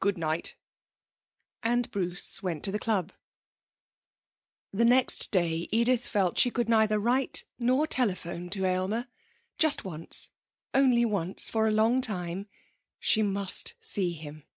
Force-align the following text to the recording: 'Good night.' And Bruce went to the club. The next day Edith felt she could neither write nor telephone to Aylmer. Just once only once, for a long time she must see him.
'Good 0.00 0.18
night.' 0.18 0.56
And 1.62 1.88
Bruce 1.92 2.42
went 2.42 2.64
to 2.64 2.72
the 2.72 2.80
club. 2.80 3.12
The 4.72 4.84
next 4.84 5.30
day 5.30 5.68
Edith 5.70 6.04
felt 6.04 6.36
she 6.36 6.50
could 6.50 6.68
neither 6.68 6.98
write 6.98 7.44
nor 7.60 7.86
telephone 7.86 8.50
to 8.50 8.64
Aylmer. 8.64 9.06
Just 9.56 9.84
once 9.84 10.30
only 10.74 11.04
once, 11.04 11.48
for 11.48 11.68
a 11.68 11.72
long 11.72 12.00
time 12.00 12.48
she 12.98 13.22
must 13.22 13.76
see 13.80 14.10
him. 14.14 14.48